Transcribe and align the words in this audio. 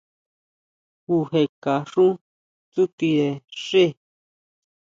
Kujekaxú 1.03 2.05
tsutire 2.71 3.29
xe. 3.63 3.85